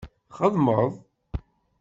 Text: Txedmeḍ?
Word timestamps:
Txedmeḍ? 0.31 0.91